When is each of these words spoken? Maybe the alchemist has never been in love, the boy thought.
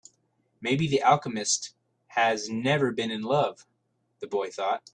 Maybe 0.61 0.87
the 0.87 1.03
alchemist 1.03 1.75
has 2.07 2.49
never 2.49 2.91
been 2.91 3.11
in 3.11 3.21
love, 3.21 3.67
the 4.19 4.25
boy 4.25 4.49
thought. 4.49 4.81